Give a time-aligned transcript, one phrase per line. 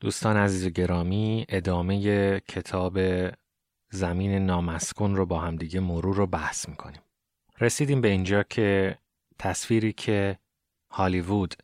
[0.00, 2.98] دوستان عزیز و گرامی ادامه کتاب
[3.90, 7.00] زمین نامسکون رو با همدیگه مرور رو بحث می‌کنیم.
[7.60, 8.98] رسیدیم به اینجا که
[9.38, 10.38] تصویری که
[10.90, 11.54] هالیوود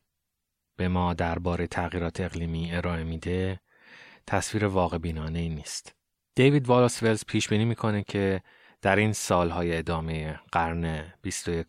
[0.76, 3.60] به ما درباره تغییرات اقلیمی ارائه میده
[4.26, 5.94] تصویر واقع بینانه ای نیست.
[6.34, 8.42] دیوید والاس ولز پیش بینی می‌کنه که
[8.82, 11.66] در این سالهای ادامه قرن 21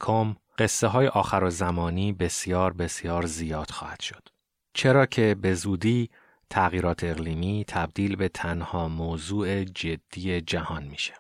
[0.58, 4.30] قصه های آخر و زمانی بسیار بسیار زیاد خواهد شد.
[4.74, 6.10] چرا که به زودی
[6.54, 11.14] تغییرات اقلیمی تبدیل به تنها موضوع جدی جهان میشه.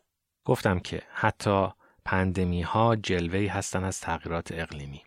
[0.45, 1.67] گفتم که حتی
[2.05, 5.01] پندمی ها جلوهی هستند از تغییرات اقلیمی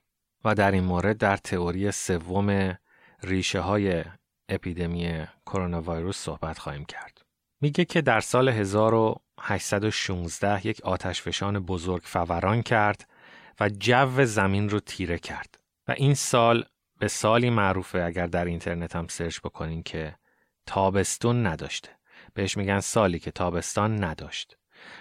[0.45, 2.79] و در این مورد در تئوری سوم
[3.23, 4.05] ریشه های
[4.49, 7.23] اپیدمی کرونا ویروس صحبت خواهیم کرد.
[7.61, 13.09] میگه که در سال 1816 یک آتشفشان بزرگ فوران کرد
[13.61, 15.59] و جو زمین رو تیره کرد
[15.89, 16.65] و این سال
[16.99, 20.17] به سالی معروفه اگر در اینترنت هم سرچ بکنین که
[20.67, 21.91] تابستون نداشته.
[22.35, 24.57] بهش میگن سالی که تابستان نداشت.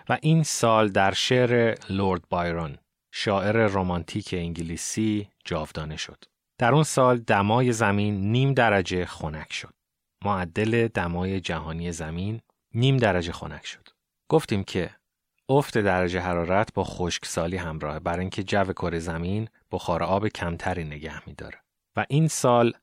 [0.10, 2.78] و این سال در شعر لورد بایرون
[3.12, 6.24] شاعر رمانتیک انگلیسی جاودانه شد.
[6.58, 9.74] در اون سال دمای زمین نیم درجه خنک شد.
[10.26, 12.42] معدل دمای جهانی زمین
[12.74, 13.90] نیم درجه خنک شد.
[14.30, 14.90] گفتیم که
[15.50, 21.28] افت درجه حرارت با خشکسالی همراهه برای اینکه جو کره زمین بخار آب کمتری نگه
[21.28, 21.65] میداره.
[21.96, 22.74] و این سال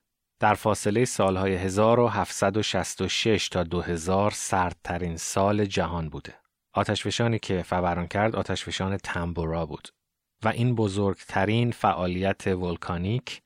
[0.40, 6.34] در فاصله سالهای 1766 تا 2000 سردترین سال جهان بوده.
[6.74, 9.88] آتشفشانی که فوران کرد آتشفشان تمبورا بود
[10.44, 13.42] و این بزرگترین فعالیت ولکانیک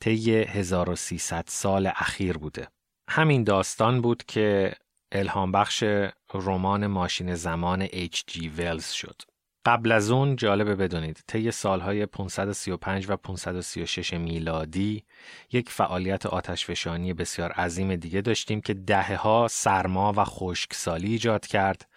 [0.00, 2.68] طی 1300 سال اخیر بوده.
[3.08, 4.74] همین داستان بود که
[5.12, 5.84] الهام بخش
[6.34, 8.50] رمان ماشین زمان H.G.
[8.58, 9.22] ولز شد.
[9.64, 15.04] قبل از اون جالبه بدونید طی سالهای 535 و 536 میلادی
[15.52, 21.88] یک فعالیت آتشفشانی بسیار عظیم دیگه داشتیم که دهه ها سرما و خشکسالی ایجاد کرد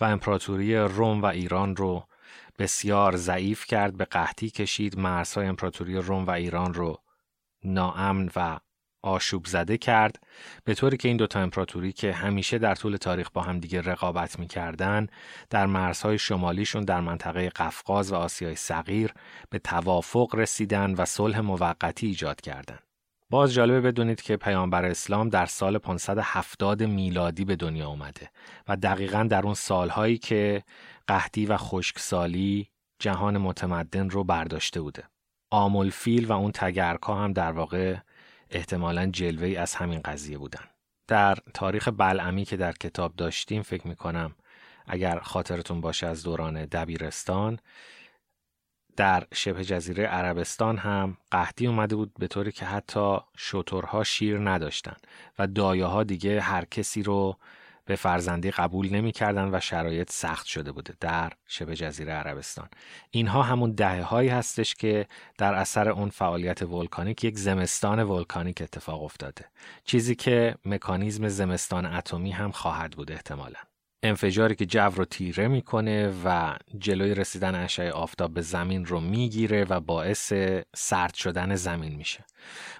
[0.00, 2.06] و امپراتوری روم و ایران رو
[2.58, 4.98] بسیار ضعیف کرد به قحطی کشید.
[4.98, 7.02] مرزهای امپراتوری روم و ایران رو
[7.64, 8.58] ناامن و
[9.06, 10.18] آشوب زده کرد
[10.64, 14.38] به طوری که این دوتا امپراتوری که همیشه در طول تاریخ با هم دیگه رقابت
[14.38, 15.06] می‌کردن
[15.50, 19.14] در مرزهای شمالیشون در منطقه قفقاز و آسیای صغیر
[19.50, 22.82] به توافق رسیدن و صلح موقتی ایجاد کردند.
[23.30, 28.30] باز جالبه بدونید که پیامبر اسلام در سال 570 میلادی به دنیا اومده
[28.68, 30.62] و دقیقا در اون سالهایی که
[31.06, 32.68] قحطی و خشکسالی
[32.98, 35.04] جهان متمدن رو برداشته بوده.
[35.50, 37.96] آمول فیل و اون تگرکا هم در واقع
[38.50, 40.64] احتمالا جلوه از همین قضیه بودن.
[41.08, 44.34] در تاریخ بلعمی که در کتاب داشتیم فکر می‌کنم
[44.86, 47.58] اگر خاطرتون باشه از دوران دبیرستان
[48.96, 54.96] در شبه جزیره عربستان هم قحطی اومده بود به طوری که حتی شترها شیر نداشتن
[55.38, 57.36] و دایه ها دیگه هر کسی رو
[57.86, 62.68] به فرزندی قبول نمی‌کردن و شرایط سخت شده بوده در شبه جزیره عربستان.
[63.10, 65.06] اینها همون دهه هایی هستش که
[65.38, 69.44] در اثر اون فعالیت ولکانیک یک زمستان ولکانیک اتفاق افتاده.
[69.84, 73.58] چیزی که مکانیزم زمستان اتمی هم خواهد بود احتمالا.
[74.02, 79.64] انفجاری که جو رو تیره می‌کنه و جلوی رسیدن اشعه آفتاب به زمین رو می‌گیره
[79.64, 80.32] و باعث
[80.76, 82.24] سرد شدن زمین میشه.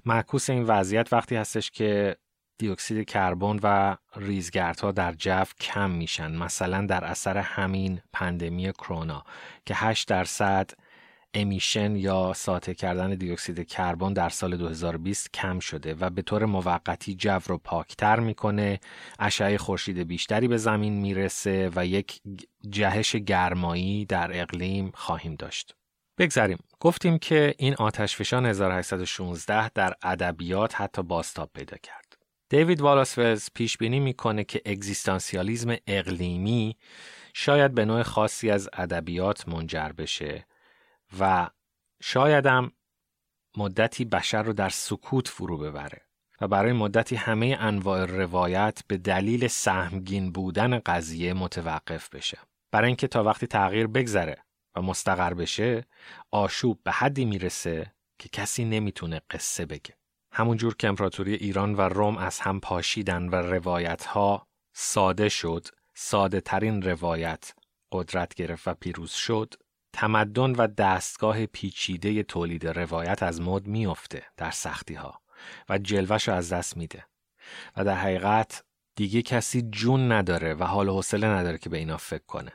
[0.05, 2.17] معکوس این وضعیت وقتی هستش که
[2.59, 9.25] دیوکسید کربن و ریزگردها در جو کم میشن مثلا در اثر همین پندمی کرونا
[9.67, 10.71] که 8 درصد
[11.35, 17.15] امیشن یا ساطع کردن دیوکسید کربن در سال 2020 کم شده و به طور موقتی
[17.15, 18.81] جو رو پاکتر می‌کنه
[19.19, 22.21] اشعه خورشید بیشتری به زمین می‌رسه و یک
[22.71, 25.75] جهش گرمایی در اقلیم خواهیم داشت.
[26.19, 32.06] بگذاریم گفتیم که این آتشفشان 1816 در ادبیات حتی باستاب پیدا کرد.
[32.49, 36.77] دیوید والاسوز پیش بینی می‌کنه که اگزیستانسیالیزم اقلیمی
[37.35, 40.47] شاید به نوع خاصی از ادبیات منجر بشه
[41.21, 41.51] و
[42.03, 42.73] شایدم
[43.57, 46.03] مدتی بشر رو در سکوت فرو ببره
[46.41, 52.39] و برای مدتی همه انواع روایت به دلیل سهمگین بودن قضیه متوقف بشه.
[52.71, 54.45] برای اینکه تا وقتی تغییر بگذره
[54.77, 55.87] و مستقر بشه
[56.31, 59.97] آشوب به حدی می‌رسه که کسی نمی‌تونه قصه بگه.
[60.37, 66.41] همونجور که امپراتوری ایران و روم از هم پاشیدن و روایت ها ساده شد ساده
[66.41, 67.55] ترین روایت
[67.93, 69.55] قدرت گرفت و پیروز شد
[69.93, 75.21] تمدن و دستگاه پیچیده تولید روایت از مد میافته در سختی ها
[75.69, 77.07] و جلوش از دست میده
[77.77, 78.65] و در حقیقت
[78.97, 82.53] دیگه کسی جون نداره و حال حوصله نداره که به اینا فکر کنه.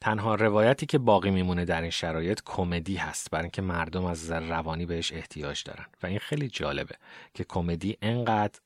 [0.00, 4.86] تنها روایتی که باقی میمونه در این شرایط کمدی هست برای اینکه مردم از روانی
[4.86, 5.86] بهش احتیاج دارن.
[6.02, 6.94] و این خیلی جالبه
[7.34, 8.60] که کمدی انقدر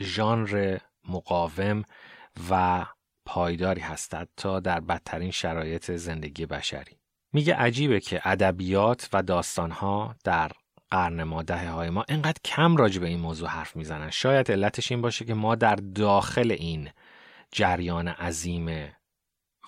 [0.00, 0.78] ژانر
[1.08, 1.82] مقاوم
[2.50, 2.86] و
[3.24, 7.00] پایداری هستد تا در بدترین شرایط زندگی بشری.
[7.32, 10.50] میگه عجیبه که ادبیات و داستانها در
[10.90, 14.10] قرن ما دهه های ما انقدر کم راجع به این موضوع حرف می‌زنن.
[14.10, 16.90] شاید علتش این باشه که ما در داخل این
[17.52, 18.92] جریان عظیم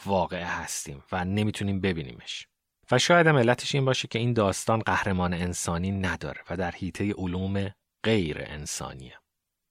[0.07, 2.47] واقع هستیم و نمی‌تونیم ببینیمش.
[2.91, 7.13] و شاید هم علتش این باشه که این داستان قهرمان انسانی نداره و در حیطه
[7.13, 7.71] علوم
[8.05, 9.19] غیر انسانیه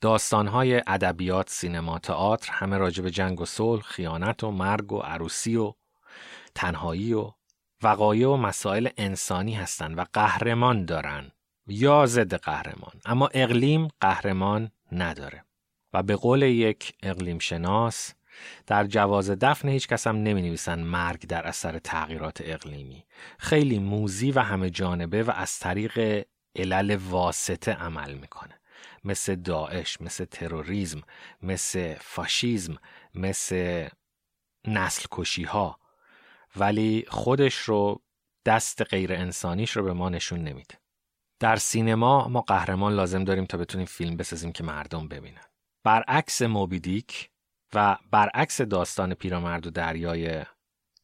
[0.02, 5.56] داستانهای ادبیات، سینما، تئاتر همه راجع به جنگ و صلح، خیانت و مرگ و عروسی
[5.56, 5.74] و
[6.56, 7.32] تنهایی و
[7.84, 11.32] وقایع و مسائل انسانی هستند و قهرمان دارن.
[11.68, 12.94] یا ضد قهرمان.
[13.06, 15.46] اما اقلیم قهرمان نداره.
[15.94, 18.14] و به قول یک اقلیم شناس
[18.68, 23.06] در جواز دفن هیچ کس هم نمی نویسن مرگ در اثر تغییرات اقلیمی.
[23.40, 26.26] خیلی موزی و همه جانبه و از طریق
[26.56, 28.62] علل واسطه عمل می‌کنه.
[29.04, 31.02] مثل داعش مثل تروریسم
[31.42, 32.78] مثل فاشیزم
[33.16, 33.88] مثل
[34.68, 35.80] نسل کشی ها
[36.56, 38.02] ولی خودش رو
[38.46, 40.81] دست غیر انسانیش رو به ما نشون نمیده.
[41.42, 45.44] در سینما ما قهرمان لازم داریم تا بتونیم فیلم بسازیم که مردم ببینن.
[45.84, 47.30] برعکس موبیدیک
[47.74, 50.44] و برعکس داستان پیرامرد و دریای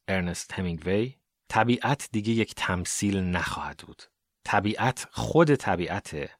[0.08, 1.14] ارنست همینگوی
[1.48, 4.02] طبیعت دیگه یک تمثیل نخواهد بود.
[4.44, 6.30] طبیعت خود طبیعته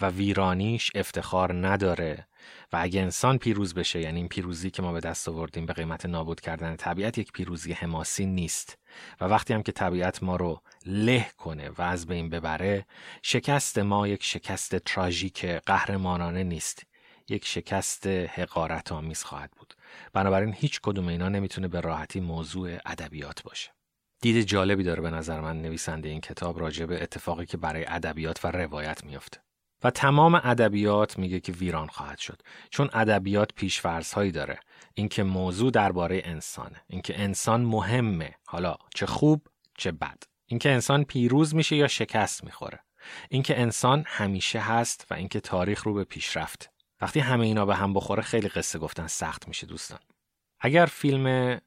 [0.00, 2.26] و ویرانیش افتخار نداره.
[2.72, 6.06] و اگه انسان پیروز بشه یعنی این پیروزی که ما به دست آوردیم به قیمت
[6.06, 8.78] نابود کردن طبیعت یک پیروزی حماسی نیست.
[9.20, 12.86] و وقتی هم که طبیعت ما رو له کنه و از بین ببره
[13.22, 16.82] شکست ما یک شکست تراژیک قهرمانانه نیست.
[17.28, 19.74] یک شکست حقارت آمیز خواهد بود.
[20.12, 23.70] بنابراین هیچ کدوم اینا نمی‌تونه به راحتی موضوع ادبیات باشه.
[24.22, 28.44] دید جالبی داره به نظر من نویسنده این کتاب راجع به اتفاقی که برای ادبیات
[28.44, 29.45] و روایت میافته.
[29.84, 32.42] و تمام ادبیات میگه که ویران خواهد شد.
[32.70, 34.60] چون ادبیات پیشفرض داره.
[34.94, 36.82] اینکه موضوع درباره انسانه.
[36.86, 38.34] اینکه انسان مهمه.
[38.46, 39.46] حالا چه خوب
[39.78, 40.22] چه بد.
[40.46, 42.80] اینکه انسان پیروز میشه یا شکست می‌خوره.
[43.30, 46.70] اینکه انسان همیشه هست و اینکه تاریخ رو به پیشرفت.
[47.00, 49.98] وقتی همه اینا به هم بخوره خیلی قصه گفتن سخت میشه دوستان.
[50.60, 51.58] اگر فیلم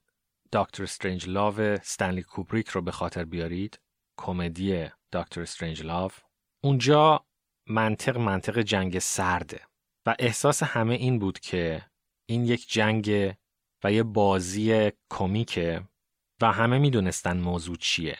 [0.53, 3.79] دکتر استرنج لاو استنلی کوبریک رو به خاطر بیارید
[4.17, 6.11] کمدی دکتر استرنج لاو
[6.63, 7.25] اونجا
[7.69, 9.61] منطق منطق جنگ سرده.
[10.05, 11.81] و احساس همه این بود که
[12.25, 13.35] این یک جنگ
[13.83, 15.83] و یه بازی کمیکه
[16.41, 18.17] و همه می‌دونستن موضوع چیه.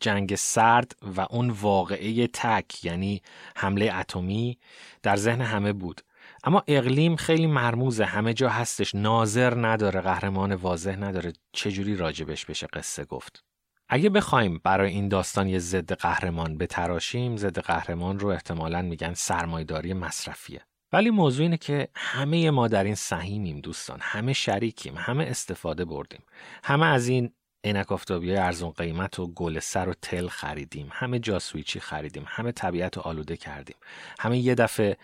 [0.00, 3.22] جنگ سرد و اون واقعه تک یعنی
[3.56, 4.58] حمله اتمی
[5.02, 6.00] در ذهن همه بود.
[6.44, 8.04] اما اقلیم خیلی مرموزه.
[8.04, 8.94] همه جا هستش.
[8.94, 10.00] ناظر نداره.
[10.00, 11.32] قهرمان واضح نداره.
[11.52, 13.45] چجوری راجبش بشه قصه گفت.
[13.88, 19.94] اگه بخوایم برای این داستان یه ضد قهرمان بتراشیم ضد قهرمان رو احتمالا میگن سرمایداری
[19.94, 20.60] مصرفیه.
[20.92, 26.22] ولی موضوع اینه که همه ما در این سهیمیم دوستان همه شریکیم همه استفاده بردیم.
[26.64, 27.32] همه از این
[27.64, 32.96] عینک آفتابی ارزون قیمت و گل سر و تل خریدیم همه جاسویچی خریدیم همه طبیعت
[32.96, 33.76] رو آلوده کردیم.
[34.18, 34.96] همه یه دفعه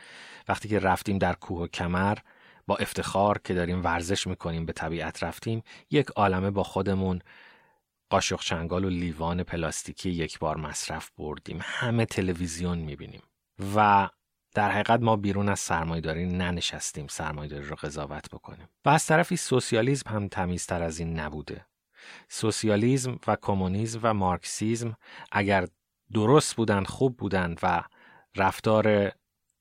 [0.49, 2.19] وقتی که رفتیم در کوه و کمر
[2.67, 7.23] با افتخار که داریم ورزش می‌کنیم به طبیعت رفتیم یک عالمه با خودمون
[8.13, 11.59] قاشق چنگال و لیوان پلاستیکی یک بار مصرف بردیم.
[11.63, 13.23] همه تلویزیون می‌بینیم.
[13.77, 14.09] و
[14.55, 17.07] در حقیقت ما بیرون از سرمایداری ننشستیم.
[17.07, 18.69] سرمایداری رو قضاوت بکنیم.
[18.85, 21.67] و از طرفی سوسیالیسم هم تمیزتر از این نبوده.
[22.29, 24.97] سوسیالیسم و کمونیسم و مارکسیزم
[25.33, 25.69] اگر
[26.13, 27.83] درست بودن خوب بودن و
[28.37, 29.13] رفتار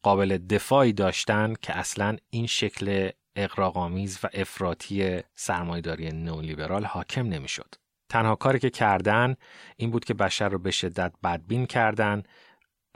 [0.04, 7.76] قابل دفاعی داشتن که اصلا این شکل اقراقامیز و افراطی سرمایداری نولیبرال حاکم نمی‌شد.
[8.12, 9.36] تنها کاری که کردن
[9.78, 12.24] این بود که بشر رو به شدت بدبین کردن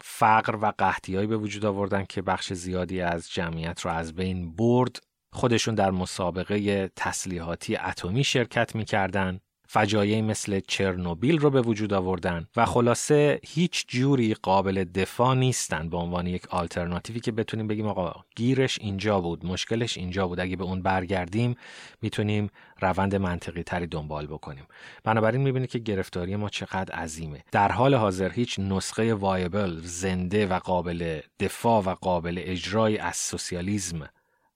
[0.01, 4.99] فقر و قحطیایی به وجود آوردن که بخش زیادی از جمعیت رو از بین برد.
[5.33, 9.39] خودشون در مسابقه تسلیحاتی اتمی شرکت می‌کردن.
[9.67, 15.97] فجایعی مثل چرنوبیل رو به وجود آوردن و خلاصه هیچ جوری قابل دفاع نیستن به
[15.97, 20.39] عنوان یک آلترناتیوی که بتونیم بگیم آقا گیرش اینجا بود مشکلش اینجا بود.
[20.39, 21.55] اگه به اون برگردیم
[22.01, 22.49] می‌تونیم
[22.81, 24.63] روند منطقی تری دنبال بکنیم.
[25.03, 27.43] بنابراین می‌بینید که گرفتاری ما چقدر عظیمه.
[27.51, 34.09] در حال حاضر هیچ نسخه وایبل زنده و قابل دفاع و قابل اجرای از سوسیالیسم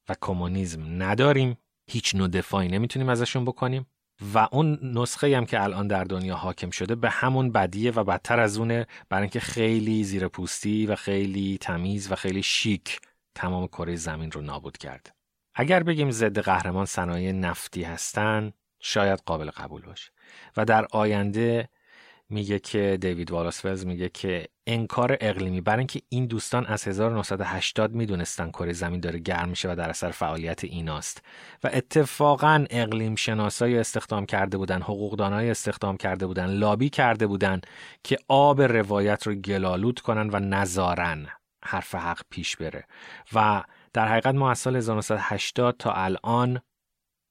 [0.09, 1.57] و کمونیسم نداریم.
[1.87, 3.85] هیچ نوع دفاعی نمی‌تونیم ازشون بکنیم.
[4.33, 8.39] و اون نسخه هم که الان در دنیا حاکم شده به همون بدیه و بدتر
[8.39, 12.99] از اونه برای اینکه خیلی زیر پوستی و خیلی تمیز و خیلی شیک
[13.35, 15.15] تمام کره زمین رو نابود کرد.
[15.55, 20.11] اگر بگیم ضد قهرمان صنایع نفتی هستن شاید قابل قبول باشه
[20.57, 21.69] و در آینده
[22.29, 28.49] میگه که دیوید والاسفلز میگه که انکار اقلیمی برای اینکه این دوستان از 1980 می‌دونستن
[28.49, 31.21] کره زمین داره گرم میشه و در اثر فعالیت ایناست.
[31.63, 37.61] و اتفاقا اقلیم شناسایی استخدام کرده بودن حقوقدانای استخدام کرده بودن لابی کرده بودن
[38.03, 41.27] که آب روایت رو گلالود کنن و نزارن
[41.65, 42.87] حرف حق پیش بره.
[43.33, 46.61] و در حقیقت ما از سال 1980 تا الان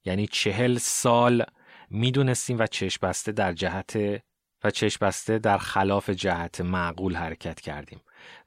[0.05, 1.45] یعنی چهل سال
[1.91, 4.23] می‌دونستیم و چشم بسته در جهت
[4.65, 8.01] و چشم بسته در خلاف جهت معقول حرکت کردیم.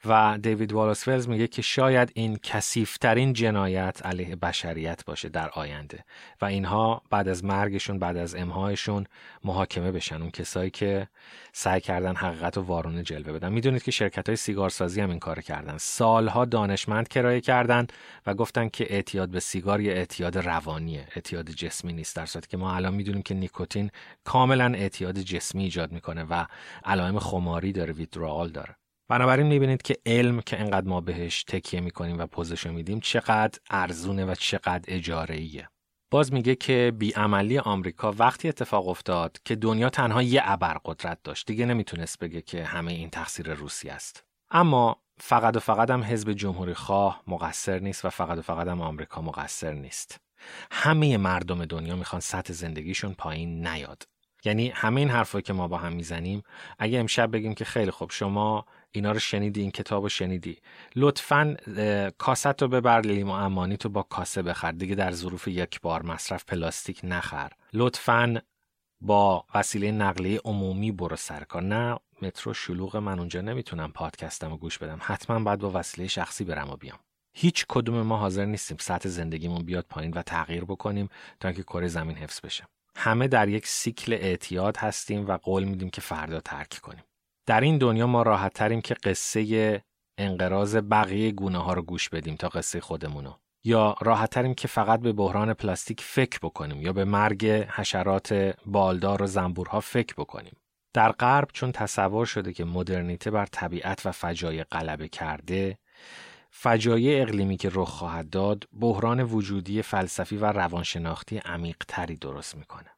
[0.05, 6.05] و دیوید والاسفلز میگه که شاید این کسیفترین جنایت علیه بشریت باشه در آینده
[6.41, 9.05] و اینها بعد از مرگشون بعد از امهایشون
[9.43, 10.21] محاکمه بشن.
[10.21, 11.07] اون کسایی که
[11.53, 13.51] سعی کردن حقیقت و وارونه جلوه بدن.
[13.51, 15.77] می‌دونید که شرکت های سیگارسازی هم این کار کردن.
[15.77, 17.87] سالها دانشمند کرایه کردن
[18.25, 22.15] و گفتن که اعتیاد به سیگار یه اعتیاد روانیه اعتیاد جسمی نیست.
[22.15, 23.91] در صورتی که ما الان می‌دونیم که نیکوتین
[24.23, 26.45] کاملا اعتیاد جسمی ایجاد می‌کنه و
[26.85, 28.75] علائم خماری داره ویدرال داره.
[29.11, 34.25] بنابراین می‌بینید که علم که انقدر ما بهش تکیه می‌کنیم و پوزشو میدیم چقدر ارزونه
[34.25, 35.69] و چقدر اجاره ایه.
[36.11, 41.47] باز میگه که بیعملی آمریکا وقتی اتفاق افتاد که دنیا تنها یه ابرقدرت داشت.
[41.47, 44.23] دیگه نمی‌تونست بگه که همه این تقصیر روسی است.
[44.51, 48.81] اما فقط و فقط هم حزب جمهوری خواه مقصر نیست و فقط و فقط هم
[48.81, 50.19] آمریکا مقصر نیست.
[50.71, 54.03] همه مردم دنیا می‌خوان سطح زندگیشون پایین نیاد.
[54.45, 56.43] یعنی همه این حرفایی که ما با هم می‌زنیم
[56.79, 60.57] اگه امشب بگیم که خیلی خوب شما اینا رو شنیدی این کتاب رو شنیدی.
[60.95, 61.55] لطفا
[62.17, 64.71] کاست رو ببر لیمو امانی تو با کاسه بخر.
[64.71, 67.51] دیگه در ظروف یک بار مصرف پلاستیک نخر.
[67.73, 68.41] لطفا
[69.01, 71.61] با وسیله نقلیه عمومی برو سر کار.
[71.61, 74.99] نه مترو شلوغ من اونجا نمی‌تونم پادکستم رو گوش بدم.
[75.01, 76.99] حتما باید با وسیله شخصی برم و بیام.
[77.33, 81.87] هیچ کدوم ما حاضر نیستیم سطح زندگیمون بیاد پایین و تغییر بکنیم تا اینکه کره
[81.87, 82.63] زمین حفظ بشه.
[82.95, 87.03] همه در یک سیکل اعتیاد هستیم و قول میدیم که فردا ترک کنیم.
[87.45, 89.83] در این دنیا ما راحت تریم که قصه
[90.17, 93.33] انقراض بقیه گونه ها رو گوش بدیم تا قصه خودمونو.
[93.63, 99.23] یا راحت تریم که فقط به بحران پلاستیک فکر بکنیم یا به مرگ حشرات بالدار
[99.23, 100.55] و زنبورها فکر بکنیم.
[100.93, 105.77] در غرب چون تصور شده که مدرنیته بر طبیعت و فجایع غلبه کرده
[106.51, 112.89] فجایع اقلیمی که رخ خواهد داد بحران وجودی فلسفی و روانشناختی عمیق تری درست می‌کنه.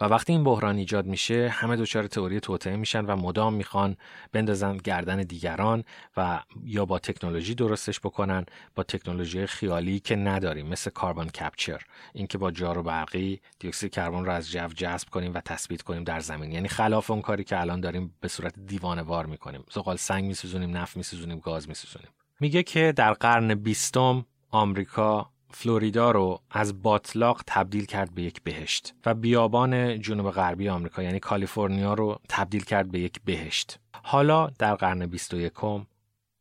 [0.00, 3.96] و وقتی این بحران ایجاد میشه همه دچار تئوری توطئه میشن و مدام می‌خوان
[4.32, 5.84] بندازن گردن دیگران
[6.16, 12.38] و یا با تکنولوژی درستش بکنن با تکنولوژی خیالی که نداریم مثل کاربن کپچر اینکه
[12.38, 16.52] با جارو برقی دیوکسید کربن رو از جو جذب کنیم و تثبیت کنیم در زمین.
[16.52, 19.64] یعنی خلاف اون کاری که الان داریم به صورت دیوانه وار می‌کنیم.
[19.70, 22.08] زغال سنگ میسوزونیم نفت میسوزونیم گاز میسوزونیم.
[22.40, 28.94] میگه که در قرن بیستم آمریکا فلوریدا رو از باطلاق تبدیل کرد به یک بهشت
[29.06, 33.78] و بیابان جنوب غربی آمریکا یعنی کالیفرنیا رو تبدیل کرد به یک بهشت.
[34.02, 35.52] حالا در قرن 21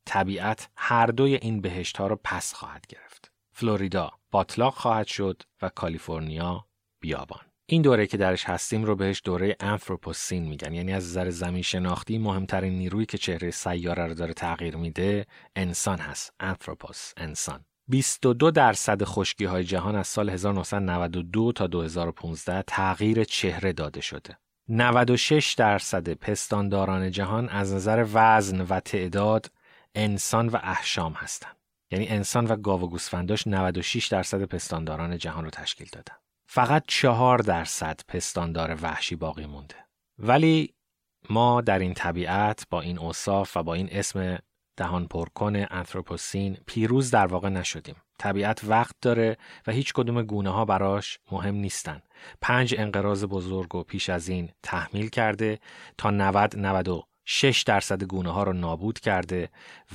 [0.06, 3.32] طبیعت هر دوی این بهشت ها رو پس خواهد گرفت.
[3.52, 6.66] فلوریدا باطلاق خواهد شد و کالیفرنیا
[7.00, 7.42] بیابان.
[7.70, 10.74] این دوره که درش هستیم رو بهش دوره انثروپوسین میگن.
[10.74, 16.00] یعنی از نظر زمین شناختی مهمترین نیرویی که چهره سیاره رو داره تغییر میده انسان
[16.00, 16.34] هست.
[16.40, 17.66] انثروپوس انسان.
[17.88, 24.38] 22 درصد خشکی های جهان از سال 1992 تا 2015 تغییر چهره داده شده.
[24.70, 29.52] 96 درصد پستانداران جهان از نظر وزن و تعداد
[29.96, 31.56] انسان و احشام هستند.
[31.92, 36.16] یعنی انسان و گاو و گوسفنداش 96 درصد پستانداران جهان رو تشکیل دادن.
[36.50, 39.76] فقط 4 درصد پستاندار وحشی باقی مونده.
[40.20, 40.74] ولی
[41.30, 44.38] ما در این طبیعت با این اوصاف و با این اسم
[44.78, 47.96] دهان پرکن انثروپوسین پیروز در واقع نشدیم.
[48.20, 52.02] طبیعت وقت داره و هیچ کدوم گونه ها براش مهم نیستن.
[52.42, 55.60] پنج انقراض بزرگ و پیش از این تحمیل کرده
[55.98, 59.50] تا 90 96 درصد گونه ها رو نابود کرده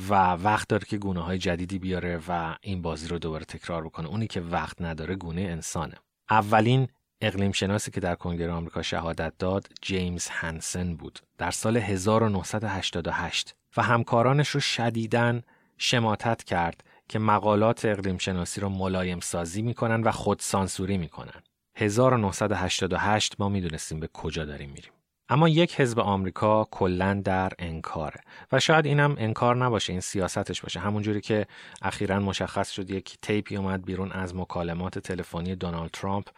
[0.09, 4.09] و وقت داره که گونه های جدیدی بیاره و این بازی رو دوباره تکرار بکنه.
[4.09, 5.95] اونی که وقت نداره گونه انسانه.
[6.31, 6.89] اولین
[7.21, 13.83] اقلیم شناسی که در کنگره آمریکا شهادت داد جیمز هنسن بود در سال 1988 و
[13.83, 15.41] همکارانش رو شدیداً
[15.79, 21.43] شماتت کرد که مقالات اقلیم شناسی رو ملایم سازی می‌کنن و خود سانسوری می‌کنن.
[21.77, 24.93] 1988 ما می‌دونستیم به کجا داریم میریم.
[25.29, 28.21] اما یک حزب آمریکا کلا در انکاره
[28.53, 31.47] و شاید اینم انکار نباشه این سیاستش باشه همونجوری که
[31.83, 36.29] اخیرا مشخص شد یک تیپی اومد بیرون از مکالمات تلفنی دونالد ترامپ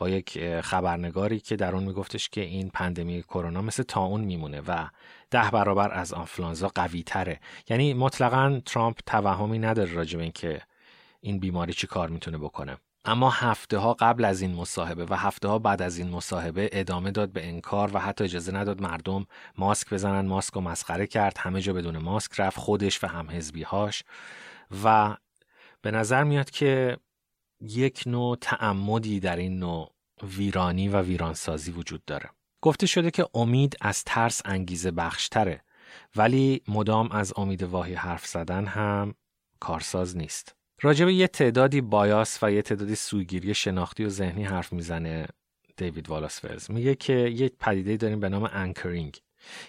[0.00, 4.88] با یک خبرنگاری که در اون میگفتش که این پندمی کرونا مثل تاون میمونه و
[5.30, 7.40] ده برابر از آنفلانزا قوی تره.
[7.68, 10.62] یعنی مطلقا ترامپ توهمی نداره راجع به اینکه
[11.20, 12.76] این بیماری چی کار می‌تونه بکنه.
[13.04, 17.10] اما هفته ها قبل از این مصاحبه و هفته ها بعد از این مصاحبه ادامه
[17.10, 19.26] داد به انکار و حتی اجازه نداد مردم
[19.58, 23.28] ماسک بزنن ماسک و مسخره کرد همه جا بدون ماسک رفت خودش و هم
[23.66, 24.02] هاش
[24.84, 25.16] و
[25.82, 26.96] به نظر میاد که
[27.60, 32.30] یک نوع تعمدی در این نوع ویرانی و ویرانسازی وجود داره.
[32.62, 35.64] گفته شده که امید از ترس انگیزه بخشتره
[36.16, 39.14] ولی مدام از امید واهی حرف زدن هم
[39.60, 40.54] کارساز نیست.
[40.82, 45.26] راجب یه تعدادی بایاس و یه تعدادی سوگیری شناختی و ذهنی حرف می‌زنه
[45.76, 49.20] دیوید والاسفلز میگه که یه پدیده داریم به نام انکرینگ.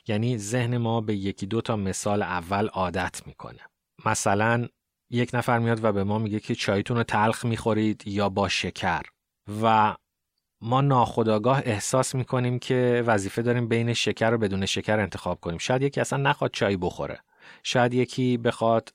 [0.07, 3.59] یعنی ذهن ما به یکی دو تا مثال اول عادت می‌کنه.
[4.05, 4.67] مثلا
[5.11, 9.01] یک نفر میاد و به ما میگه که چایتون رو تلخ می‌خورید یا با شکر.
[9.63, 9.95] و
[10.61, 15.57] ما ناخداگاه احساس می‌کنیم که وظیفه داریم بین شکر و بدون شکر انتخاب کنیم.
[15.57, 17.19] شاید یکی اصلا نخواد چای بخوره.
[17.63, 18.93] شاید یکی بخواد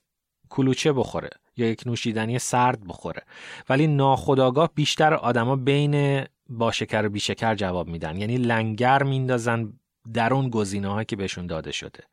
[0.49, 3.21] کلوچه بخوره یا یک نوشیدنی سرد بخوره.
[3.69, 8.17] ولی ناخداگاه بیشتر آدما بین با شکر و بی شکر جواب میدن.
[8.17, 9.73] یعنی لنگر میندازن
[10.13, 12.03] در اون گزینه که بهشون داده شده.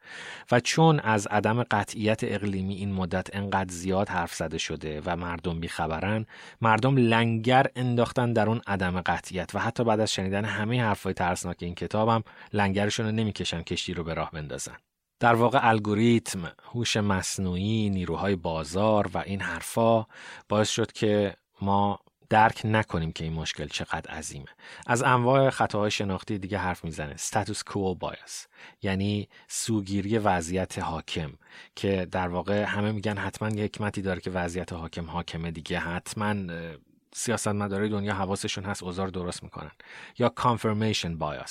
[0.52, 5.60] و چون از عدم قطعیت اقلیمی این مدت انقدر زیاد حرف زده شده و مردم
[5.60, 6.26] بیخبرن
[6.60, 11.56] مردم لنگر انداختن در اون عدم قطعیت و حتی بعد از شنیدن همه حرفای ترسناک
[11.60, 12.22] این کتابم
[12.52, 14.76] لنگرشون رو نمی‌کشن کشتی رو به راه بندازن.
[15.20, 20.06] در واقع الگوریتم، هوش مصنوعی، نیروهای بازار و این حرفا
[20.48, 24.46] باعث شد که ما درک نکنیم که این مشکل چقدر عظیمه.
[24.86, 27.16] از انواع خطاهای شناختی دیگه حرف می‌زنه.
[27.16, 28.46] Status quo bias.
[28.82, 31.32] یعنی سوگیری وضعیت حاکم
[31.76, 35.78] که در واقع همه میگن حتما یه حکمتی داره که وضعیت حاکم حاکمه دیگه.
[35.78, 36.34] حتما
[37.12, 39.70] سیاستمدارای دنیا حواسشون هست اوزار درست می‌کنن.
[40.18, 41.50] یا confirmation bias.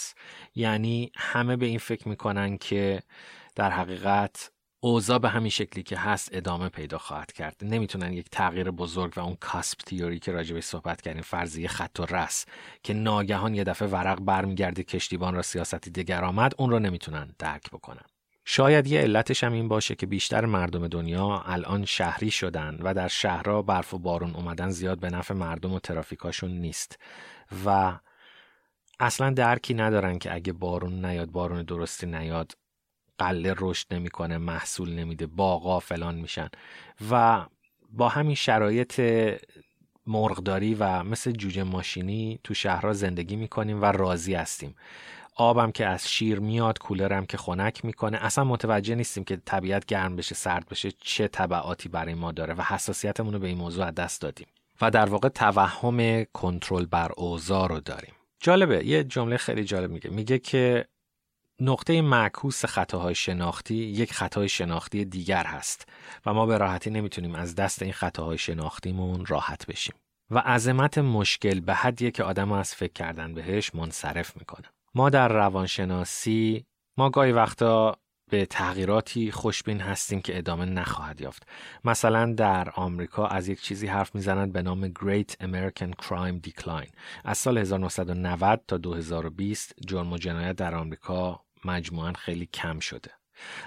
[0.55, 2.99] یعنی همه به این فکر می‌کنن که
[3.55, 4.51] در حقیقت
[4.85, 7.55] اوضاع به همین شکلی که هست ادامه پیدا خواهد کرد.
[7.61, 12.05] نمی‌تونن یک تغییر بزرگ و اون کاسپ تیوری که راجبش صحبت کردیم فرضیه خط و
[12.05, 12.45] رس
[12.83, 17.69] که ناگهان یه دفعه ورق برمیگرده کشتیبان را سیاستی دیگر آمد اون رو نمی‌تونن درک
[17.69, 18.05] بکنن.
[18.45, 23.07] شاید یه علتش هم این باشه که بیشتر مردم دنیا الان شهری شدن و در
[23.07, 26.99] شهرها برف و بارون اومدن زیاد به نفع مردم و ترافیکاشون نیست.
[27.65, 27.99] و
[28.99, 32.51] اصلا درکی ندارن که اگه بارون نیاد بارون درستی نیاد.
[33.17, 36.49] قله رشد نمی‌کنه محصول نمیده باغا فلان میشن.
[37.11, 37.45] و
[37.89, 39.01] با همین شرایط
[40.07, 44.75] مرغداری و مثل جوجه ماشینی تو شهرها زندگی می‌کنیم و راضی هستیم.
[45.35, 48.17] آبم که از شیر میاد کولرم که خنک می‌کنه.
[48.17, 52.61] اصلا متوجه نیستیم که طبیعت گرم بشه سرد بشه چه طبعاتی برای ما داره و
[52.61, 54.47] حساسیتمون رو به این موضوع از دست دادیم.
[54.81, 58.13] و در واقع توهم کنترل بر اوضاع رو داریم.
[58.39, 60.09] جالبه یه جمله خیلی جالب میگه.
[60.09, 60.85] میگه که
[61.61, 65.89] نقطه معکوس خطاهای شناختی یک خطای شناختی دیگر هست
[66.25, 69.95] و ما به راحتی نمی‌تونیم از دست این خطاهای شناختیمون راحت بشیم.
[70.31, 74.67] و عظمت مشکل به حدیه که آدم از فکر کردن بهش منصرف می‌کنه.
[74.95, 76.65] ما در روانشناسی
[76.97, 77.97] ما گاهی وقتا
[78.33, 81.47] به تغییراتی خوشبین هستیم که ادامه نخواهد یافت.
[81.83, 86.89] مثلا در آمریکا از یک چیزی حرف می‌زنند به نام Great American Crime Decline.
[87.23, 93.11] از سال 1990 تا 2020 جرم و جنایت در آمریکا مجموعا خیلی کم شده.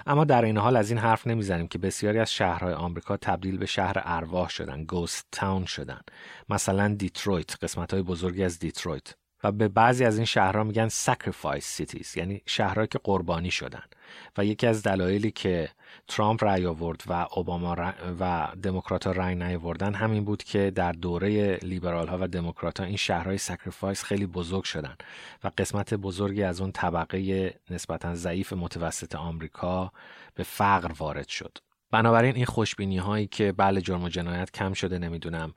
[0.07, 3.65] اما در این حال از این حرف نمی‌زنیم که بسیاری از شهرهای آمریکا تبدیل به
[3.65, 6.01] شهر ارواح شدن ghost town شدن.
[6.49, 9.13] مثلا دیترویت قسمت های بزرگی از دیترویت.
[9.43, 13.83] و به بعضی از این شهرها میگن sacrifice cities یعنی شهرهایی که قربانی شدن.
[14.37, 15.69] و یکی از دلایلی که
[16.07, 21.55] ترامپ رأی آورد و اوباما و دموکرات ها رأی نیاوردن همین بود که در دوره
[21.55, 24.95] لیبرال ها و دموکرات ها این شهرهای sacrifice خیلی بزرگ شدن.
[25.43, 29.91] و قسمت بزرگی از اون طبقه نسبتا ضعیف متوسط آمریکا
[30.35, 31.57] به فقر وارد شد.
[31.91, 35.53] بنابراین این خوشبینی هایی که بله جرم و جنایت کم شده نمی‌دونم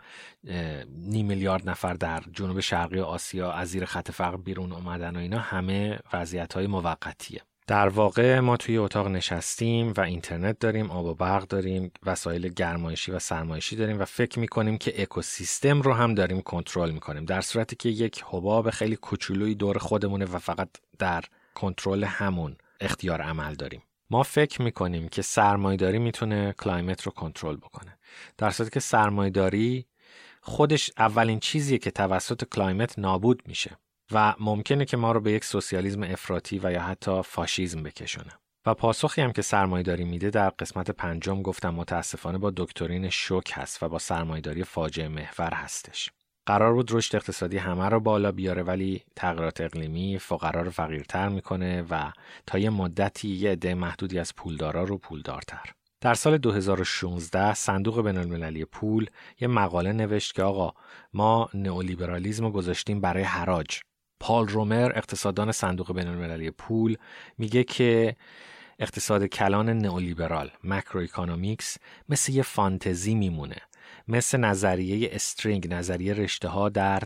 [0.88, 5.38] نیم میلیارد نفر در جنوب شرقی آسیا از زیر خط فقر بیرون اومدن و اینا
[5.38, 7.42] همه وضعیت های موقتیه.
[7.66, 13.12] در واقع ما توی اتاق نشستیم و اینترنت داریم آب و برق داریم وسایل گرمایشی
[13.12, 17.76] و سرمایشی داریم و فکر می‌کنیم که اکوسیستم رو هم داریم کنترل می‌کنیم در صورتی
[17.76, 23.82] که یک حباب خیلی کوچولویی دور خودمونه و فقط در کنترل همون اختیار عمل داریم.
[24.10, 27.98] ما فکر می‌کنیم که سرمایداری می‌تونه climate رو کنترل بکنه.
[28.38, 29.86] در صورتی که سرمایداری
[30.40, 33.76] خودش اولین چیزیه که توسط climate نابود میشه
[34.12, 38.32] و ممکنه که ما رو به یک سوسیالیسم افراطی و یا حتی فاشیزم بکشونه.
[38.66, 43.82] و پاسخی هم که سرمایداری میده در قسمت پنجم گفتم متاسفانه با دکترین شوک هست
[43.82, 46.10] و با سرمایداری فاجعه محور هستش.
[46.50, 51.84] قرار بود رشد اقتصادی همه رو بالا بیاره ولی تغییرات اقلیمی فقرا رو فقیرتر می‌کنه
[51.90, 52.12] و
[52.46, 58.64] تا یه مدتی یه عده محدودی از پولدارا رو پولدارتر در سال 2016 صندوق بینالمللی
[58.64, 59.06] پول
[59.40, 60.72] یه مقاله نوشت که آقا
[61.12, 63.80] ما نئولیبرالیزم رو گذاشتیم برای حراج.
[64.20, 66.96] پال رومر اقتصاددان صندوق بینالمللی پول
[67.38, 68.16] میگه که
[68.78, 71.06] اقتصاد کلان نئولیبرال مکرو
[72.08, 73.56] مثل یه فانتزی میمونه
[74.10, 77.02] مثل نظریه استرینگ نظریه رشته ها در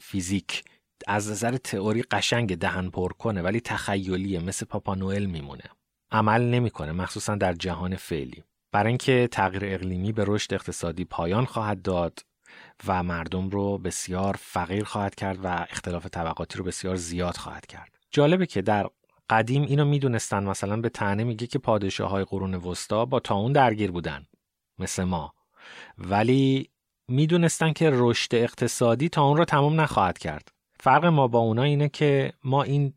[0.00, 0.64] فیزیک.
[1.06, 5.64] از نظر تئوری قشنگ دهن پر کنه ولی تخیلیه مثل پاپانوئل میمونه.
[6.10, 8.44] عمل نمی‌کنه مخصوصا در جهان فعلی.
[8.72, 12.18] برای اینکه تغییر اقلیمی به رشد اقتصادی پایان خواهد داد
[12.86, 17.98] و مردم رو بسیار فقیر خواهد کرد و اختلاف طبقاتی رو بسیار زیاد خواهد کرد.
[18.10, 18.88] جالبه که در
[19.30, 23.90] قدیم اینو می‌دونستن مثلا به تنه میگه که پادشاه های قرون وسطا با تاون درگیر
[23.90, 24.26] بودن
[24.78, 25.34] مثل ما.
[25.98, 26.70] ولی
[27.08, 30.48] می‌دونستن که رشد اقتصادی تا اون رو تمام نخواهد کرد.
[30.80, 32.94] فرق ما با اونا اینه که ما این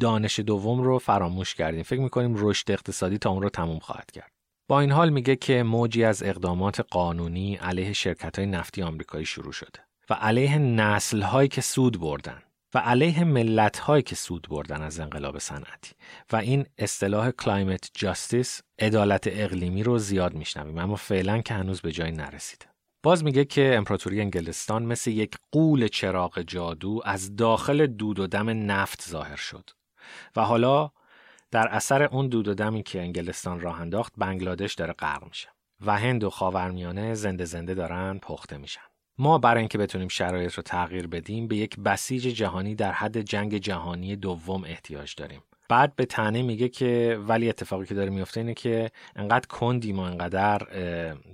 [0.00, 1.82] دانش دوم رو فراموش کردیم.
[1.82, 4.32] فکر می‌کنیم رشد اقتصادی تا اون رو تموم خواهد کرد.
[4.68, 9.52] با این حال میگه که موجی از اقدامات قانونی علیه شرکت های نفتی آمریکایی شروع
[9.52, 12.42] شده و علیه نسل هایی که سود بردن.
[12.74, 15.92] و علیه ملت هایی که سود بردن از انقلاب صنعتی.
[16.32, 21.92] و این اصطلاح کلایمت جاستیس عدالت اقلیمی رو زیاد میشنویم اما فعلا که هنوز به
[21.92, 22.66] جایی نرسیده.
[23.02, 28.70] باز میگه که امپراتوری انگلستان مثل یک قول چراغ جادو از داخل دود و دم
[28.70, 29.70] نفت ظاهر شد.
[30.36, 30.90] و حالا
[31.50, 35.48] در اثر اون دود و دمی که انگلستان راه انداخت بنگلادش داره غرق میشه
[35.86, 38.89] و هند و خاورمیانه زنده زنده دارن پخته میشن.
[39.20, 43.56] ما برای اینکه بتونیم شرایط رو تغییر بدیم به یک بسیج جهانی در حد جنگ
[43.56, 45.42] جهانی دوم احتیاج داریم.
[45.68, 50.02] بعد به تنه میگه که ولی اتفاقی که داره میفته اینه که انقدر کندیم و
[50.02, 50.58] انقدر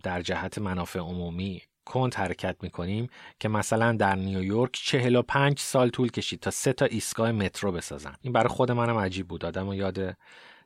[0.03, 3.09] در جهت منافع عمومی کند حرکت می‌کنیم
[3.41, 8.15] که مثلا در نیویورک 45 سال طول کشید تا سه تا ایستگاه مترو بسازن.
[8.21, 9.45] این برای خود منم عجیب بود.
[9.45, 10.17] آدم و یاد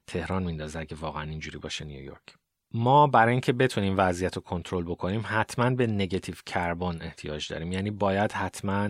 [0.07, 2.40] تهران میندازه اگه واقعا اینجوری باشه نیویورک.
[2.75, 7.73] ما برای اینکه بتونیم وضعیت رو کنترل بکنیم حتما به نگاتیو کربن احتیاج داریم.
[7.73, 8.89] یعنی باید حتما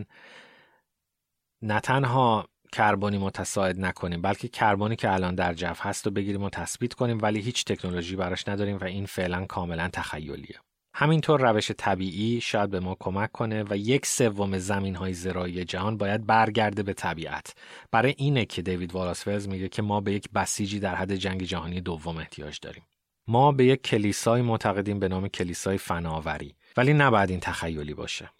[1.62, 6.50] نه تنها کربنی متساعد نکنیم بلکه کربنی که الان در جو هست رو بگیریم و
[6.50, 10.60] تثبیت کنیم ولی هیچ تکنولوژی براش نداریم و این فعلا کاملا تخیلیه.
[10.94, 15.96] همینطور روش طبیعی شاید به ما کمک کنه و یک سوم زمین های زراعی جهان
[15.96, 17.54] باید برگرده به طبیعت.
[17.90, 21.80] برای اینه که دیوید والاسفلز میگه که ما به یک بسیجی در حد جنگ جهانی
[21.80, 22.82] دوم احتیاج داریم.
[23.30, 28.30] ما به یک کلیسای معتقدیم به نام کلیسای فناوری ولی نباید این تخیلی باشه.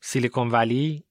[0.00, 1.04] سیلیکون ولی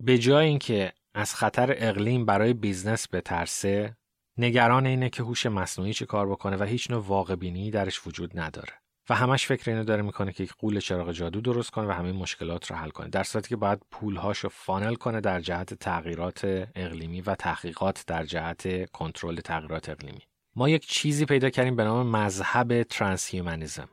[0.00, 3.96] به جای اینکه از خطر اقلیم برای بیزنس بترسه
[4.38, 8.38] نگران اینه که هوش مصنوعی چه کار بکنه و هیچ نوع واقع بینی درش وجود
[8.38, 8.72] نداره.
[9.10, 12.70] و همش فکر اینو داره می‌کنه که غول چراغ جادو درست کنه و همه مشکلات
[12.70, 13.08] رو حل کنه.
[13.08, 18.24] در صورتی که باید پولهاش رو funnel کنه در جهت تغییرات اقلیمی و تحقیقات در
[18.24, 20.27] جهت کنترل تغییرات اقلیمی.
[20.58, 23.88] ما یک چیزی پیدا کردیم به نام مذهب transhumanism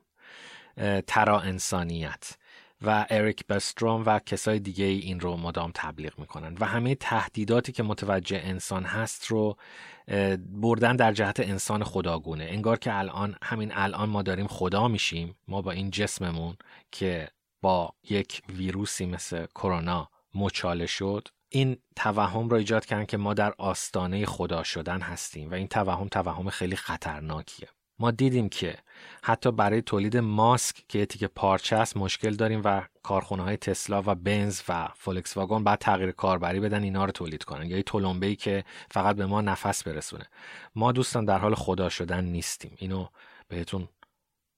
[1.08, 2.38] ترا انسانیت
[2.82, 7.84] و اریک بستروم و کسای دیگه این رو مدام تبلیغ می‌کنن و همه تهدیداتی که
[7.84, 9.58] متوجه انسان هست رو
[10.49, 12.43] بردن در جهت انسان خداگونه.
[12.43, 16.56] انگار که الان همین الان ما داریم خدا میشیم ما با این جسممون
[16.91, 17.28] که
[17.62, 23.54] با یک ویروسی مثل کرونا مچاله شد این توهم را ایجاد کردن که ما در
[23.58, 27.68] آستانه خدا شدن هستیم و این توهم توهم خیلی خطرناکیه.
[28.00, 28.78] ما دیدیم که
[29.24, 34.04] حتی برای تولید ماسک که یه تیکه پارچه است مشکل داریم و کارخونه های تسلا
[34.06, 37.65] و بنز و فولکس واگن بعد تغییر کاربری بدن اینا رو تولید کنن.
[37.65, 40.26] یا تولنبه ای که فقط به ما نفس برسونه.
[40.76, 42.76] ما دوستان در حال خدا شدن نیستیم.
[42.78, 43.08] اینو
[43.48, 43.88] بهتون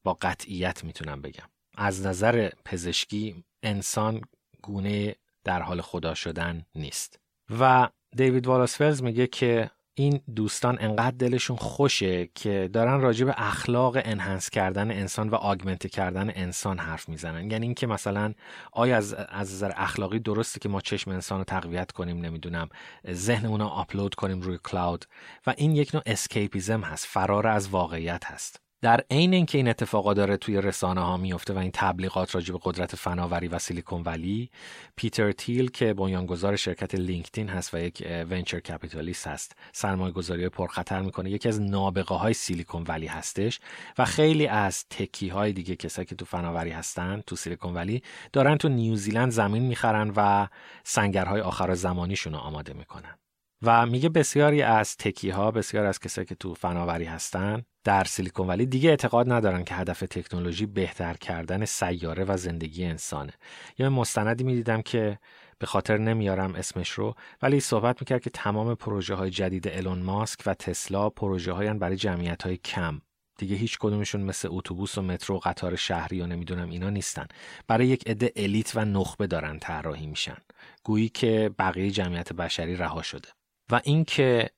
[0.04, 1.50] با قطعیت می‌تونم بگم.
[1.76, 4.22] از نظر پزشکی انسان
[4.62, 5.16] گونه
[5.48, 7.20] در حال خدا شدن نیست.
[7.60, 13.98] و دیوید والاسفلز میگه که این دوستان انقدر دلشون خوشه که دارن راجع به اخلاق
[14.00, 17.52] enhance کردن انسان و augment کردن انسان حرف می‌زنن.
[17.52, 18.34] یعنی اینکه مثلا
[18.72, 22.70] آیا از از نظر اخلاقی درسته که ما چشم انسان رو تقویت کنیم نمی‌دونم
[23.12, 25.06] ذهنمون رو آپلود کنیم روی cloud؟
[25.48, 28.67] و این یک نوع escapism هست فرار از واقعیت هست.
[28.82, 32.60] در عین اینکه این اتفاقا داره توی رسانه ها میفته و این تبلیغات راجع به
[32.64, 34.50] قدرت فناوری و سیلیکون ولی
[34.96, 41.02] پیتر تیل که بنیانگذار شرکت لینکدین هست و یک venture capitalist هست سرمایه گذاری پرخطر
[41.02, 41.30] می‌کنه.
[41.30, 43.60] یکی از نابغه های سیلیکون ولی هستش
[43.98, 48.58] و خیلی از تکی های دیگه کسایی که تو فناوری هستن تو سیلیکون ولی دارن
[48.58, 50.48] تو نیوزیلند زمین می‌خرن و
[50.84, 53.18] سنگرهای آخر زمانیشون رو آماده می‌کنن.
[53.62, 58.48] و میگه بسیاری از تکی ها بسیار از کسایی که تو فناوری هستن در سیلیکون
[58.48, 63.34] ولی دیگه اعتقاد ندارن که هدف تکنولوژی بهتر کردن سیاره و زندگی انسانه.
[63.78, 65.20] یا مستندی می‌دیدم که
[65.60, 70.40] به خاطر نمیارم اسمش رو ولی صحبت می‌کرد که تمام پروژه های جدید الون ماسک
[70.46, 73.02] و تسلا پروژه هاین برای جمعیت های کم.
[73.38, 77.28] دیگه هیچ کدومشون مثل اتوبوس و مترو و قطار شهری و نمی‌دونم اینا نیستن.
[77.68, 80.38] برای یک عده الیت و نخبه دارن طراحی میشن.
[80.84, 83.37] گویی که بقیه جمعیت بشری رها شده.
[83.72, 84.50] و اینکه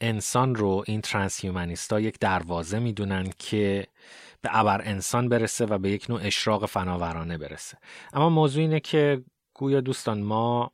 [0.00, 3.86] انسان رو این ترانس یک دروازه می‌دونن که
[4.40, 7.78] به ابر انسان برسه و به یک نوع اشراق فناورانه برسه.
[8.12, 10.72] اما موضوع اینه که گویا دوستان ما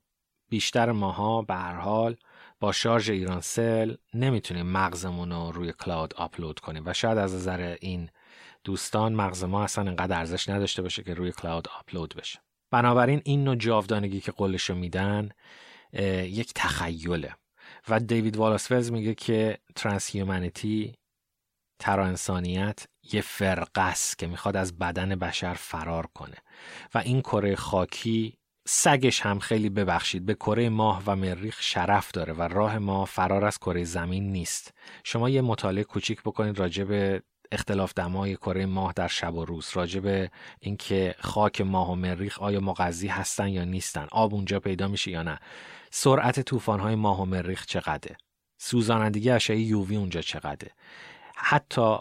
[0.49, 2.17] بیشتر ماها به هر حال
[2.61, 8.11] با شارژ ایرانسل نمی‌تونیم مغزمون رو روی کلاود آپلود کنیم و شاید از نظر این
[8.65, 12.41] دوستان مغز ما اصلا انقدر ارزش نداشته باشه که روی کلاود آپلود بشه.
[12.71, 15.29] بنابراین این نوع جاودانگی که قولشو میدن
[16.23, 17.35] یک تخیله.
[17.89, 20.95] و دیوید والاسفلز میگه که ترانس هیومانیتی
[21.79, 26.37] ترا انسانیت یه فرقه است که می‌خواد از بدن بشر فرار کنه.
[26.95, 32.33] و این کره خاکی سگش هم خیلی ببخشید به کره ماه و مریخ شرف داره
[32.33, 34.75] و راه ما فرار از کره زمین نیست.
[35.05, 39.71] شما یه مطالعه کوچیک بکنید راجع به اختلاف دمای کره ماه در شب و روز
[39.75, 44.89] راجع به اینکه خاک ماه و مریخ آیا مغذی هستن یا نیستن آب اونجا پیدا
[44.89, 45.39] میشه یا نه.
[45.97, 48.17] سرعت طوفان‌های ماه و مریخ چقدره؟
[48.59, 50.71] سوزانندگی اشعه یووی اونجا چقدره؟
[51.35, 51.99] حتی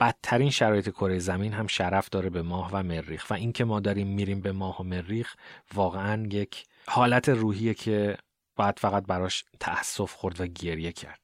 [0.00, 4.06] بدترین شرایط کره زمین هم شرف داره به ماه و مریخ و اینکه ما داریم
[4.06, 5.34] میریم به ماه و مریخ
[5.74, 8.18] واقعا یک حالت روحیه که
[8.56, 11.20] باید فقط براش تأسف خورد و گریه کرد.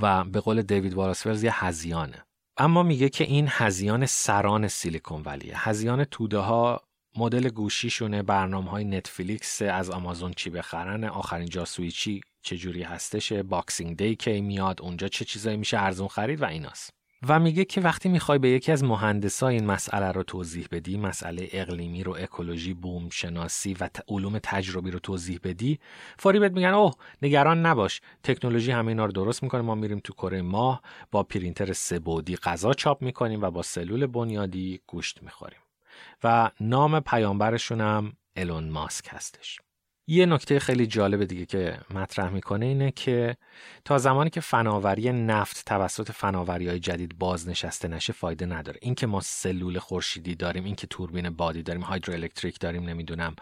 [0.00, 2.24] و به قول دیوید والاس ولز یه هذیانه.
[2.56, 5.68] اما میگه که این هذیان سران سیلیکون ولیه.
[5.68, 6.82] هذیان توده ها
[7.16, 13.96] مدل گوشیشونه برنامه های نتفلیکس از آمازون چی بخرن؟ آخرین جاسوئیچی چی چجوری هستش Boxing
[13.96, 16.90] Day کی میاد؟ اونجا چه چیزایی میشه؟ ارزون خرید و ایناست.
[17.28, 21.48] و میگه که وقتی می‌خوای به یکی از مهندسای این مسئله رو توضیح بدی مسئله
[21.52, 25.78] اقلیمی رو اکولوژی بوم شناسی و علوم تجربی رو توضیح بدی
[26.18, 28.00] فوری بهت میگن اوه نگران نباش.
[28.22, 29.60] تکنولوژی همه اینا رو درست می‌کنه.
[29.60, 34.80] ما میریم تو کره ماه با پرینتر سبودی غذا چاپ می‌کنیم و با سلول بنیادی
[34.86, 35.58] گوشت می‌خوریم.
[36.24, 39.60] و نام پیامبرشون هم الون ماسک هستش.
[40.08, 43.36] یه نکته خیلی جالب دیگه که مطرح می‌کنه اینه که
[43.84, 48.78] تا زمانی که فناوری نفت توسط فناوری های جدید بازنشسته نشه فایده نداره.
[48.82, 53.36] اینکه ما سلول خورشیدی داریم اینکه توربین بادی داریم هایدروالکتریک داریم نمی‌دونم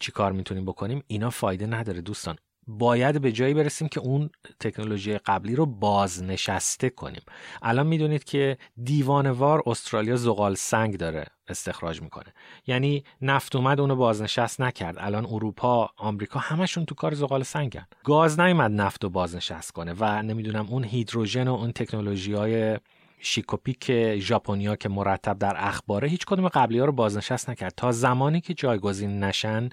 [0.00, 2.36] چی کار می‌تونیم بکنیم اینا فایده نداره دوستان.
[2.68, 7.22] باید به جایی برسیم که اون تکنولوژی قبلی رو بازنشسته کنیم.
[7.62, 12.34] الان می‌دونید که دیوانوار استرالیا زغال سنگ داره استخراج می‌کنه.
[12.66, 14.96] یعنی نفت اومد اونو بازنشست نکرد.
[14.98, 17.86] الان اروپا آمریکا همشون تو کار زغال سنگن.
[18.04, 22.78] گاز نیومد نفت رو بازنشست کنه و نمی‌دونم اون هیدروژن و اون تکنولوژی های
[23.20, 27.74] شیکوپیک ژاپنیا که مرتب در اخباره هیچ کدوم قبلی ها رو بازنشست نکرد.
[27.76, 29.68] تا زمانی که جایگزین نشن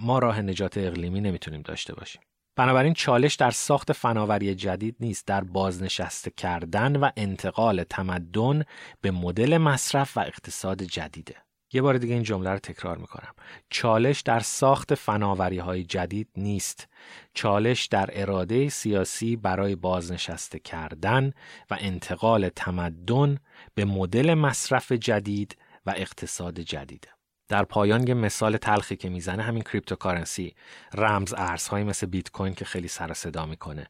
[0.00, 2.22] ما راه نجات اقلیمی نمی‌تونیم داشته باشیم.
[2.56, 8.64] بنابراین چالش در ساخت فناوری جدید نیست در بازنشسته کردن و انتقال تمدن
[9.00, 11.36] به مدل مصرف و اقتصاد جدیده.
[11.72, 13.34] یه بار دیگه این جمله رو تکرار می‌کنم.
[13.70, 16.88] چالش در ساخت فناوری های جدید نیست.
[17.34, 21.32] چالش در اراده سیاسی برای بازنشسته کردن
[21.70, 23.38] و انتقال تمدن
[23.74, 27.08] به مدل مصرف جدید و اقتصاد جدیده.
[27.50, 30.54] در پایان یه مثال تلخی که می‌زنه همین cryptocurrency.
[30.94, 33.86] رمز ارزهایی مثل بیت کوین که خیلی سر صدا می‌کنه.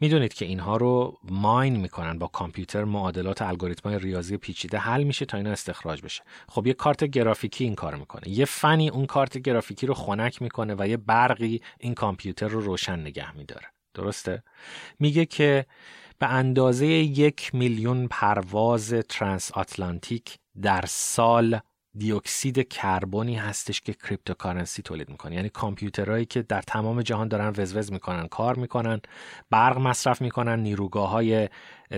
[0.00, 5.36] می‌دونید که اینها رو mine می‌کنن با کامپیوتر معادلات الگوریتم ریاضی پیچیده حل میشه تا
[5.36, 6.22] اینا استخراج بشه.
[6.48, 8.28] خب یه کارت گرافیکی این کار می‌کنه.
[8.28, 13.00] یه فنی اون کارت گرافیکی رو خنک می‌کنه و یه برقی این کامپیوتر رو روشن
[13.00, 13.66] نگه میداره.
[13.94, 14.42] درسته؟
[14.98, 15.66] میگه که
[16.18, 21.60] به اندازه یک میلیون پرواز transatlantic در سال
[21.98, 25.34] دیوکسید کربنی هستش که cryptocurrency تولید می‌کنه.
[25.34, 29.00] یعنی کامپیوترهایی که در تمام جهان دارن وزوز می‌کنن کار می‌کنن
[29.50, 31.48] برق مصرف می‌کنن نیروگاه های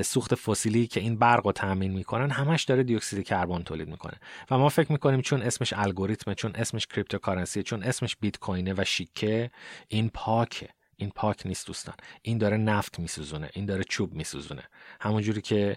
[0.02, 4.14] سوخت فسیلی که این برق رو تامین می‌کنن همش داره دیوکسید کربن تولید می‌کنه.
[4.50, 8.84] و ما فکر می‌کنیم چون اسمش الگوریتمه چون اسمش cryptocurrency چون اسمش بیت کوینه و
[8.84, 9.50] شیکه
[9.88, 10.68] این پاکه.
[10.96, 11.94] این پاک نیست دوستان.
[12.22, 14.62] این داره نفت میسوزونه این داره چوب میسوزونه.
[15.00, 15.76] همونجوری که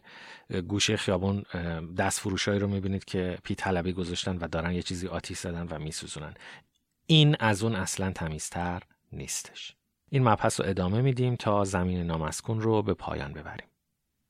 [0.67, 1.43] گوشه خیابون
[1.97, 5.79] دست فروشایی رو می‌بینید که پی طلبی گذاشتن و دارن یه چیزی آتیش زدن و
[5.79, 6.34] میسوزونن.
[7.05, 9.75] این از اون اصلا تمیزتر نیستش.
[10.10, 13.68] این مبحث رو ادامه میدیم تا زمین نامسکون رو به پایان ببریم.